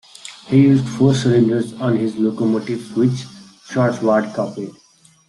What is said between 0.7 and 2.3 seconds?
four cylinders on his